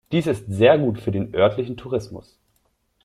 [0.11, 2.39] Dies ist sehr gut für den örtlichen Tourismus.